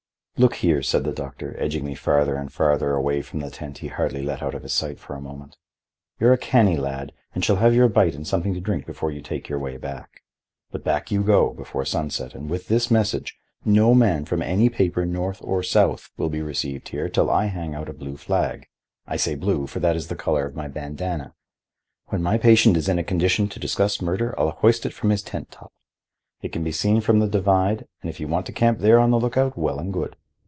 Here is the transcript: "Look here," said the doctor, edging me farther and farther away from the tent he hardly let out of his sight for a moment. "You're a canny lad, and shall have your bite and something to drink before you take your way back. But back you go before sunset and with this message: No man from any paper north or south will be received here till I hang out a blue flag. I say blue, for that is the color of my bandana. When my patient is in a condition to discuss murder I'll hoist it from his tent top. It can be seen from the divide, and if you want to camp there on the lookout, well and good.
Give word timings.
"Look 0.37 0.55
here," 0.55 0.81
said 0.81 1.03
the 1.03 1.11
doctor, 1.11 1.55
edging 1.59 1.85
me 1.85 1.93
farther 1.93 2.35
and 2.35 2.51
farther 2.51 2.93
away 2.95 3.21
from 3.21 3.41
the 3.41 3.51
tent 3.51 3.77
he 3.77 3.89
hardly 3.89 4.23
let 4.23 4.41
out 4.41 4.55
of 4.55 4.63
his 4.63 4.73
sight 4.73 4.97
for 4.99 5.13
a 5.15 5.21
moment. 5.21 5.55
"You're 6.19 6.33
a 6.33 6.37
canny 6.39 6.77
lad, 6.77 7.11
and 7.35 7.45
shall 7.45 7.57
have 7.57 7.75
your 7.75 7.87
bite 7.87 8.15
and 8.15 8.25
something 8.25 8.55
to 8.55 8.59
drink 8.59 8.87
before 8.87 9.11
you 9.11 9.21
take 9.21 9.49
your 9.49 9.59
way 9.59 9.77
back. 9.77 10.23
But 10.71 10.83
back 10.83 11.11
you 11.11 11.21
go 11.21 11.53
before 11.53 11.85
sunset 11.85 12.33
and 12.33 12.49
with 12.49 12.69
this 12.69 12.89
message: 12.89 13.37
No 13.63 13.93
man 13.93 14.25
from 14.25 14.41
any 14.41 14.67
paper 14.67 15.05
north 15.05 15.37
or 15.43 15.61
south 15.61 16.09
will 16.17 16.29
be 16.29 16.41
received 16.41 16.89
here 16.89 17.07
till 17.07 17.29
I 17.29 17.45
hang 17.45 17.75
out 17.75 17.87
a 17.87 17.93
blue 17.93 18.17
flag. 18.17 18.65
I 19.05 19.17
say 19.17 19.35
blue, 19.35 19.67
for 19.67 19.79
that 19.81 19.95
is 19.95 20.07
the 20.07 20.15
color 20.15 20.47
of 20.47 20.55
my 20.55 20.67
bandana. 20.67 21.35
When 22.07 22.23
my 22.23 22.39
patient 22.39 22.77
is 22.77 22.89
in 22.89 22.97
a 22.97 23.03
condition 23.03 23.47
to 23.47 23.59
discuss 23.59 24.01
murder 24.01 24.33
I'll 24.39 24.49
hoist 24.49 24.87
it 24.87 24.93
from 24.93 25.11
his 25.11 25.21
tent 25.21 25.51
top. 25.51 25.71
It 26.41 26.51
can 26.51 26.63
be 26.63 26.71
seen 26.71 26.99
from 26.99 27.19
the 27.19 27.27
divide, 27.27 27.85
and 28.01 28.09
if 28.09 28.19
you 28.19 28.27
want 28.27 28.47
to 28.47 28.51
camp 28.51 28.79
there 28.79 28.97
on 28.97 29.11
the 29.11 29.19
lookout, 29.19 29.55
well 29.55 29.77
and 29.77 29.93
good. 29.93 30.15